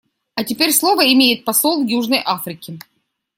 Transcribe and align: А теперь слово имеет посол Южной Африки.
А 0.33 0.43
теперь 0.43 0.71
слово 0.73 1.13
имеет 1.13 1.45
посол 1.45 1.83
Южной 1.85 2.23
Африки. 2.25 2.79